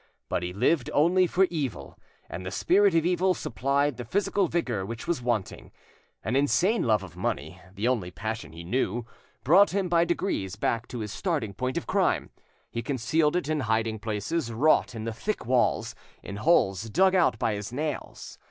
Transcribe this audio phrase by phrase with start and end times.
[0.29, 1.95] But he lived only for evil,
[2.27, 5.71] and the Spirit of Evil supplied the physical vigour which was wanting.
[6.23, 9.05] An insane love of money (the only passion he knew)
[9.43, 12.31] brought him by degrees back to his starting point of crime;
[12.71, 15.93] he concealed it in hiding places wrought in the thick walls,
[16.23, 18.39] in holes dug out by his nails.